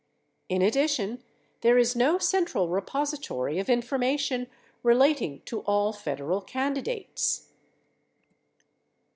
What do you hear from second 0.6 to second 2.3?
addition there is no